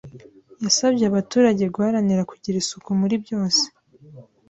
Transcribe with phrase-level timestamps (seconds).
[0.63, 3.63] yasabye abaturage guharanira kugira isuku muri byose